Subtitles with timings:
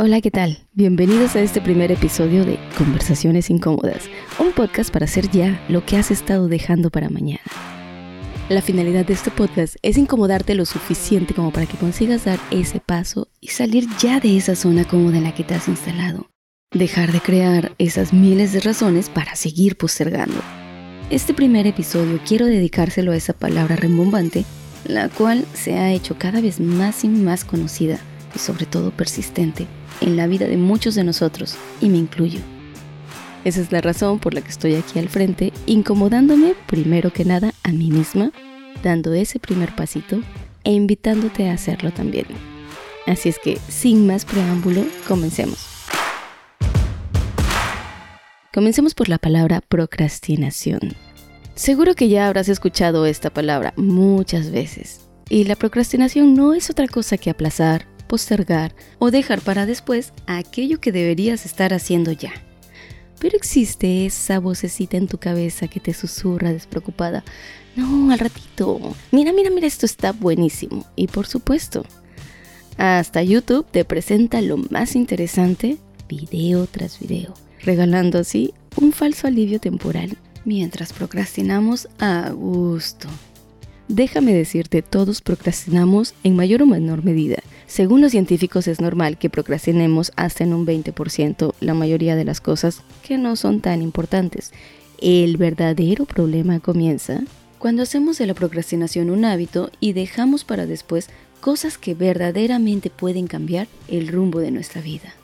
[0.00, 0.58] Hola, ¿qué tal?
[0.74, 5.96] Bienvenidos a este primer episodio de Conversaciones Incómodas, un podcast para hacer ya lo que
[5.96, 7.42] has estado dejando para mañana.
[8.48, 12.78] La finalidad de este podcast es incomodarte lo suficiente como para que consigas dar ese
[12.78, 16.30] paso y salir ya de esa zona cómoda en la que te has instalado.
[16.70, 20.40] Dejar de crear esas miles de razones para seguir postergando.
[21.10, 24.44] Este primer episodio quiero dedicárselo a esa palabra rembombante,
[24.84, 27.98] la cual se ha hecho cada vez más y más conocida
[28.32, 29.66] y sobre todo persistente
[30.00, 32.40] en la vida de muchos de nosotros, y me incluyo.
[33.44, 37.54] Esa es la razón por la que estoy aquí al frente, incomodándome primero que nada
[37.62, 38.32] a mí misma,
[38.82, 40.20] dando ese primer pasito
[40.64, 42.26] e invitándote a hacerlo también.
[43.06, 45.66] Así es que, sin más preámbulo, comencemos.
[48.52, 50.80] Comencemos por la palabra procrastinación.
[51.54, 55.08] Seguro que ya habrás escuchado esta palabra muchas veces.
[55.28, 60.80] Y la procrastinación no es otra cosa que aplazar, postergar o dejar para después aquello
[60.80, 62.32] que deberías estar haciendo ya.
[63.20, 67.24] Pero existe esa vocecita en tu cabeza que te susurra despreocupada.
[67.76, 68.94] No, al ratito.
[69.12, 70.86] Mira, mira, mira, esto está buenísimo.
[70.96, 71.84] Y por supuesto,
[72.76, 79.60] hasta YouTube te presenta lo más interesante, video tras video, regalando así un falso alivio
[79.60, 83.08] temporal mientras procrastinamos a gusto.
[83.88, 87.38] Déjame decirte, todos procrastinamos en mayor o menor medida.
[87.66, 92.42] Según los científicos es normal que procrastinemos hasta en un 20% la mayoría de las
[92.42, 94.52] cosas que no son tan importantes.
[95.00, 97.22] El verdadero problema comienza
[97.58, 101.08] cuando hacemos de la procrastinación un hábito y dejamos para después
[101.40, 105.14] cosas que verdaderamente pueden cambiar el rumbo de nuestra vida.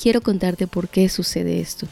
[0.00, 1.86] Quiero contarte por qué sucede esto.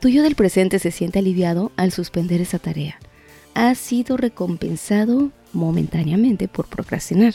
[0.00, 2.98] Tu yo del presente se siente aliviado al suspender esa tarea
[3.54, 7.34] ha sido recompensado momentáneamente por procrastinar.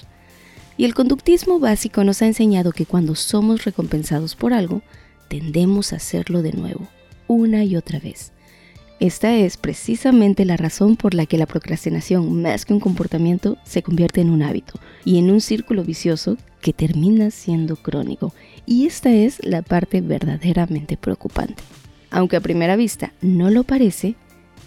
[0.77, 4.81] Y el conductismo básico nos ha enseñado que cuando somos recompensados por algo,
[5.29, 6.87] tendemos a hacerlo de nuevo,
[7.27, 8.31] una y otra vez.
[8.99, 13.83] Esta es precisamente la razón por la que la procrastinación, más que un comportamiento, se
[13.83, 18.33] convierte en un hábito y en un círculo vicioso que termina siendo crónico.
[18.65, 21.61] Y esta es la parte verdaderamente preocupante.
[22.09, 24.15] Aunque a primera vista no lo parece,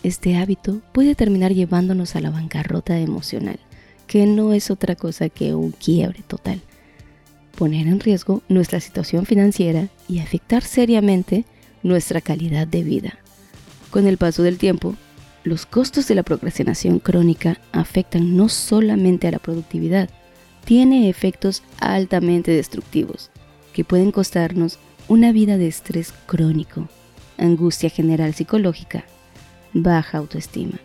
[0.03, 3.59] este hábito puede terminar llevándonos a la bancarrota emocional,
[4.07, 6.61] que no es otra cosa que un quiebre total.
[7.57, 11.45] Poner en riesgo nuestra situación financiera y afectar seriamente
[11.83, 13.19] nuestra calidad de vida.
[13.91, 14.95] Con el paso del tiempo,
[15.43, 20.09] los costos de la procrastinación crónica afectan no solamente a la productividad,
[20.65, 23.31] tiene efectos altamente destructivos
[23.73, 24.79] que pueden costarnos
[25.09, 26.89] una vida de estrés crónico,
[27.39, 29.05] angustia general psicológica
[29.73, 30.79] baja autoestima,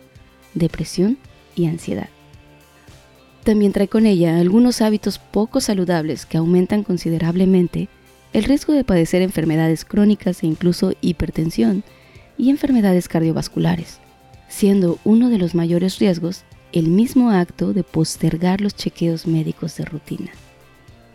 [0.54, 1.18] depresión
[1.54, 2.08] y ansiedad.
[3.44, 7.88] También trae con ella algunos hábitos poco saludables que aumentan considerablemente
[8.32, 11.84] el riesgo de padecer enfermedades crónicas e incluso hipertensión
[12.38, 14.00] y enfermedades cardiovasculares,
[14.48, 19.84] siendo uno de los mayores riesgos el mismo acto de postergar los chequeos médicos de
[19.84, 20.32] rutina.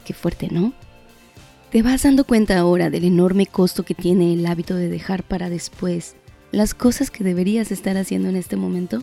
[0.06, 0.72] Qué fuerte, ¿no?
[1.72, 5.50] ¿Te vas dando cuenta ahora del enorme costo que tiene el hábito de dejar para
[5.50, 6.16] después
[6.52, 9.02] las cosas que deberías estar haciendo en este momento?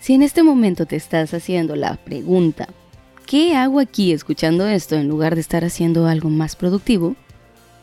[0.00, 2.68] Si en este momento te estás haciendo la pregunta,
[3.26, 7.16] ¿qué hago aquí escuchando esto en lugar de estar haciendo algo más productivo?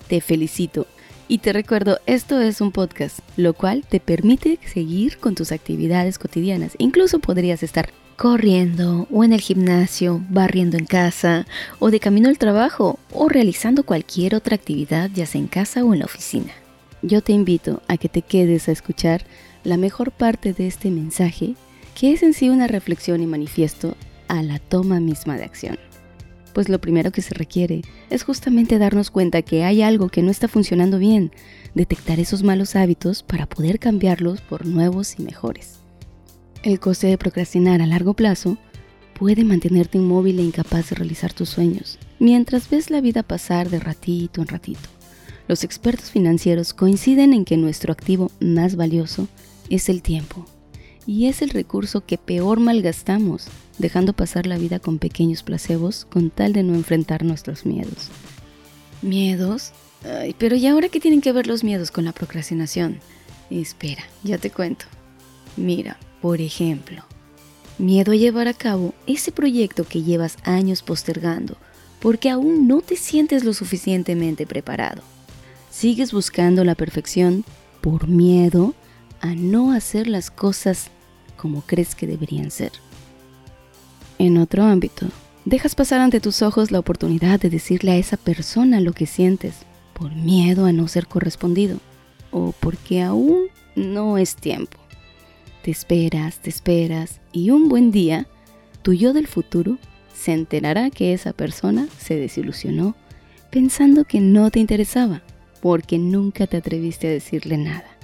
[0.07, 0.87] Te felicito
[1.27, 6.17] y te recuerdo, esto es un podcast, lo cual te permite seguir con tus actividades
[6.17, 6.73] cotidianas.
[6.77, 11.45] Incluso podrías estar corriendo o en el gimnasio, barriendo en casa
[11.79, 15.93] o de camino al trabajo o realizando cualquier otra actividad ya sea en casa o
[15.93, 16.51] en la oficina
[17.01, 19.25] yo te invito a que te quedes a escuchar
[19.63, 21.55] la mejor parte de este mensaje,
[21.95, 23.95] que es en sí una reflexión y manifiesto
[24.27, 25.77] a la toma misma de acción.
[26.53, 30.31] Pues lo primero que se requiere es justamente darnos cuenta que hay algo que no
[30.31, 31.31] está funcionando bien,
[31.75, 35.79] detectar esos malos hábitos para poder cambiarlos por nuevos y mejores.
[36.63, 38.57] El coste de procrastinar a largo plazo
[39.13, 43.79] puede mantenerte inmóvil e incapaz de realizar tus sueños, mientras ves la vida pasar de
[43.79, 44.96] ratito en ratito.
[45.47, 49.27] Los expertos financieros coinciden en que nuestro activo más valioso
[49.69, 50.45] es el tiempo
[51.05, 53.47] y es el recurso que peor malgastamos,
[53.77, 58.09] dejando pasar la vida con pequeños placebos con tal de no enfrentar nuestros miedos.
[59.01, 59.71] ¿Miedos?
[60.03, 62.99] Ay, pero ¿y ahora qué tienen que ver los miedos con la procrastinación?
[63.49, 64.85] Espera, ya te cuento.
[65.55, 67.03] Mira, por ejemplo,
[67.77, 71.55] miedo a llevar a cabo ese proyecto que llevas años postergando
[72.01, 75.01] porque aún no te sientes lo suficientemente preparado.
[75.69, 77.43] Sigues buscando la perfección
[77.81, 78.73] por miedo
[79.21, 80.89] a no hacer las cosas
[81.35, 82.71] como crees que deberían ser.
[84.17, 85.07] En otro ámbito,
[85.47, 89.59] Dejas pasar ante tus ojos la oportunidad de decirle a esa persona lo que sientes
[89.93, 91.79] por miedo a no ser correspondido
[92.31, 93.43] o porque aún
[93.73, 94.77] no es tiempo.
[95.63, 98.27] Te esperas, te esperas y un buen día,
[98.81, 99.77] tu yo del futuro
[100.13, 102.97] se enterará que esa persona se desilusionó
[103.49, 105.21] pensando que no te interesaba
[105.61, 107.97] porque nunca te atreviste a decirle nada.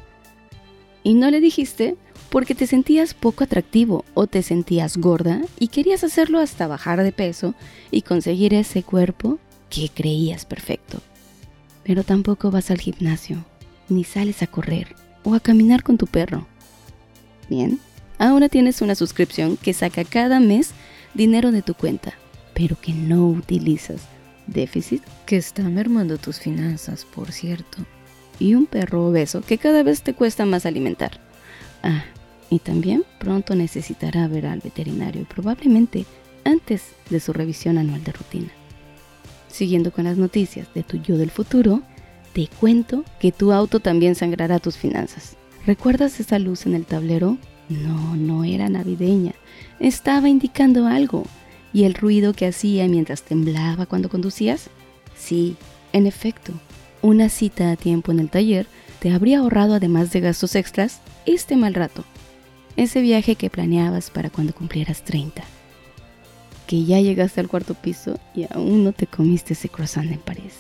[1.04, 1.96] Y no le dijiste
[2.30, 7.12] porque te sentías poco atractivo o te sentías gorda y querías hacerlo hasta bajar de
[7.12, 7.54] peso
[7.92, 9.38] y conseguir ese cuerpo
[9.70, 11.02] que creías perfecto.
[11.84, 13.44] Pero tampoco vas al gimnasio,
[13.90, 16.48] ni sales a correr o a caminar con tu perro.
[17.50, 17.80] Bien,
[18.18, 20.72] ahora tienes una suscripción que saca cada mes
[21.14, 22.14] dinero de tu cuenta,
[22.54, 24.02] pero que no utilizas.
[24.48, 27.80] Déficit que está mermando tus finanzas, por cierto.
[28.40, 31.20] Y un perro obeso que cada vez te cuesta más alimentar.
[31.82, 32.04] Ah,
[32.50, 36.06] y también pronto necesitará ver al veterinario y probablemente
[36.44, 38.50] antes de su revisión anual de rutina.
[39.48, 41.82] Siguiendo con las noticias de tu yo del futuro,
[42.34, 45.38] te cuento que tu auto también sangrará tus finanzas.
[45.66, 47.38] ¿Recuerdas esa luz en el tablero?
[47.70, 49.34] No, no era navideña.
[49.80, 51.24] Estaba indicando algo.
[51.74, 54.70] ¿Y el ruido que hacía mientras temblaba cuando conducías?
[55.18, 55.56] Sí,
[55.92, 56.54] en efecto,
[57.02, 58.68] una cita a tiempo en el taller
[59.00, 62.06] te habría ahorrado además de gastos extras este mal rato
[62.76, 65.44] ese viaje que planeabas para cuando cumplieras 30.
[66.68, 70.56] Que ya llegaste al cuarto piso y aún no te comiste ese croissant en París.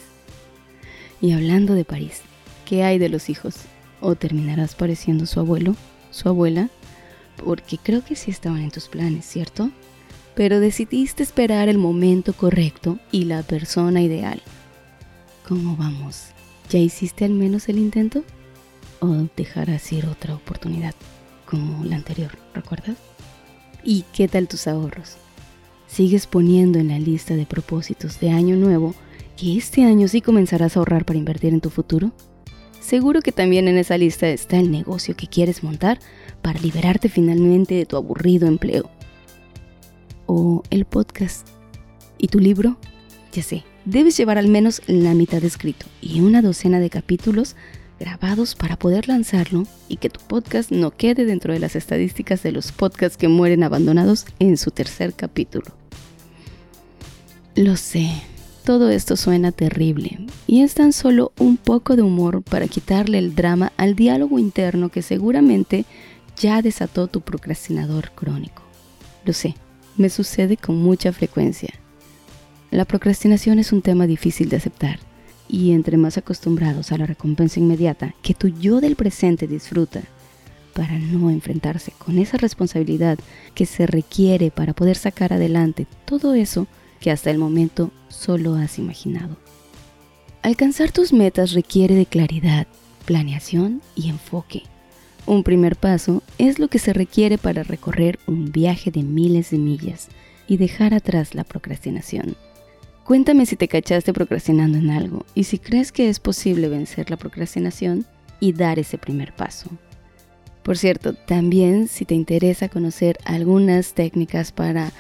[1.22, 2.22] Y hablando de París,
[2.66, 3.56] ¿qué hay de los hijos?
[4.02, 5.76] ¿O terminarás pareciendo su abuelo,
[6.12, 6.70] su abuela?
[7.38, 9.72] Porque creo que sí estaban en tus planes, ¿cierto?
[10.36, 14.42] Pero decidiste esperar el momento correcto y la persona ideal.
[15.48, 16.28] ¿Cómo vamos?
[16.70, 18.24] ¿Ya hiciste al menos el intento?
[19.00, 20.96] ¿O dejarás ir otra oportunidad?
[21.54, 22.98] como la anterior, ¿recuerdas?
[23.84, 25.18] ¿Y qué tal tus ahorros?
[25.88, 28.96] ¿Sigues poniendo en la lista de propósitos de año nuevo
[29.38, 32.12] que este año sí comenzarás a ahorrar para invertir en tu futuro?
[32.80, 36.00] Seguro que también en esa lista está el negocio que quieres montar
[36.42, 38.90] para liberarte finalmente de tu aburrido empleo.
[40.26, 41.48] O el podcast.
[42.18, 42.78] ¿Y tu libro?
[43.34, 47.56] Ya sé, debes llevar al menos la mitad escrito y una docena de capítulos
[48.00, 52.52] grabados para poder lanzarlo y que tu podcast no quede dentro de las estadísticas de
[52.52, 55.66] los podcasts que mueren abandonados en su tercer capítulo.
[57.56, 58.10] Lo sé,
[58.64, 63.36] todo esto suena terrible y es tan solo un poco de humor para quitarle el
[63.36, 65.86] drama al diálogo interno que seguramente
[66.38, 68.64] ya desató tu procrastinador crónico.
[69.26, 69.56] Lo sé,
[69.98, 71.74] me sucede con mucha frecuencia.
[72.72, 75.00] La procrastinación es un tema difícil de aceptar
[75.48, 80.02] y entre más acostumbrados a la recompensa inmediata que tu yo del presente disfruta,
[80.74, 83.20] para no enfrentarse con esa responsabilidad
[83.54, 86.68] que se requiere para poder sacar adelante todo eso
[87.00, 89.38] que hasta el momento solo has imaginado.
[90.42, 92.68] Alcanzar tus metas requiere de claridad,
[93.06, 94.64] planeación y enfoque.
[95.26, 99.58] Un primer paso es lo que se requiere para recorrer un viaje de miles de
[99.58, 100.10] millas
[100.48, 102.36] y dejar atrás la procrastinación.
[103.06, 107.18] Cuéntame si te cachaste procrastinando en algo y si crees que es posible vencer la
[107.18, 108.06] procrastinación
[108.40, 109.70] y dar ese primer paso.
[110.64, 114.92] Por cierto, también si te interesa conocer algunas técnicas para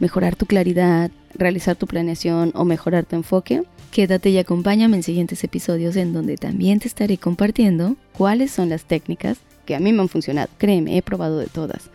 [0.00, 3.62] mejorar tu claridad, realizar tu planeación o mejorar tu enfoque,
[3.92, 8.84] quédate y acompáñame en siguientes episodios en donde también te estaré compartiendo cuáles son las
[8.84, 10.48] técnicas que a mí me han funcionado.
[10.58, 11.90] Créeme, he probado de todas.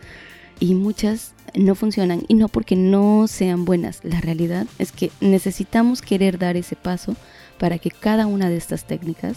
[0.60, 4.00] Y muchas no funcionan y no porque no sean buenas.
[4.02, 7.16] La realidad es que necesitamos querer dar ese paso
[7.58, 9.36] para que cada una de estas técnicas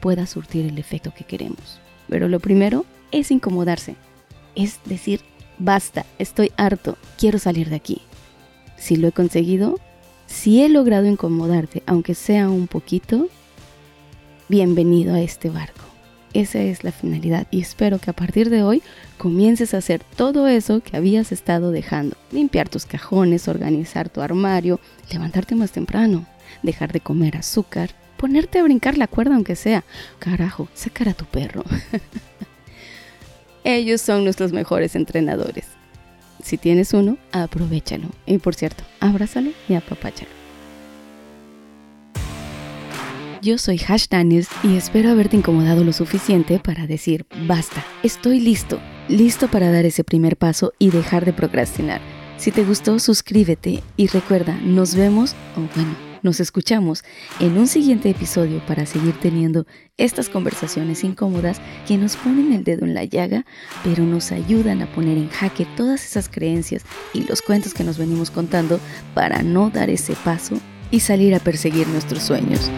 [0.00, 1.80] pueda surtir el efecto que queremos.
[2.08, 3.96] Pero lo primero es incomodarse.
[4.54, 5.20] Es decir,
[5.58, 8.02] basta, estoy harto, quiero salir de aquí.
[8.76, 9.78] Si lo he conseguido,
[10.26, 13.28] si he logrado incomodarte, aunque sea un poquito,
[14.48, 15.87] bienvenido a este barco.
[16.34, 18.82] Esa es la finalidad y espero que a partir de hoy
[19.16, 22.16] comiences a hacer todo eso que habías estado dejando.
[22.32, 24.78] Limpiar tus cajones, organizar tu armario,
[25.10, 26.26] levantarte más temprano,
[26.62, 29.84] dejar de comer azúcar, ponerte a brincar la cuerda aunque sea.
[30.18, 31.64] Carajo, sacar a tu perro.
[33.64, 35.66] Ellos son nuestros mejores entrenadores.
[36.42, 38.08] Si tienes uno, aprovechalo.
[38.26, 40.30] Y por cierto, abrázalo y apapáchalo.
[43.40, 48.80] Yo soy Hash Daniels y espero haberte incomodado lo suficiente para decir, basta, estoy listo,
[49.08, 52.00] listo para dar ese primer paso y dejar de procrastinar.
[52.36, 57.04] Si te gustó, suscríbete y recuerda, nos vemos, o bueno, Nos escuchamos
[57.38, 59.68] en un siguiente episodio para seguir teniendo
[59.98, 63.46] estas conversaciones incómodas que nos ponen el dedo en la llaga,
[63.84, 66.82] pero nos ayudan a poner en jaque todas esas creencias
[67.14, 68.80] y los cuentos que nos venimos contando
[69.14, 70.58] para no dar ese paso
[70.90, 72.68] y salir a perseguir nuestros sueños.